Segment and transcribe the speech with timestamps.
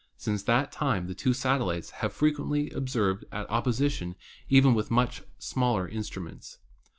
[0.17, 4.15] Since that time the two satellites have been frequently observed at opposition
[4.49, 6.57] even with much smaller instruments.